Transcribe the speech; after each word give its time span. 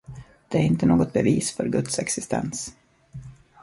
Det 0.47 0.57
är 0.57 0.63
inte 0.63 0.85
något 0.85 1.13
bevis 1.13 1.51
för 1.55 1.67
Guds 1.67 1.99
existens. 1.99 2.73